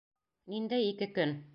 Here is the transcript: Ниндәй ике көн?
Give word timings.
Ниндәй 0.55 0.89
ике 0.89 1.11
көн? 1.21 1.41